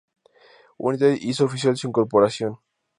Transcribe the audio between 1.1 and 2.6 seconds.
hizo oficial su incorporación.